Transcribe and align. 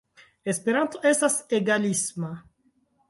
Esperanto 0.53 0.97
estas 1.09 1.37
egalisma. 1.59 2.33